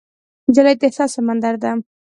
[0.47, 1.71] نجلۍ د احساس سمندر ده.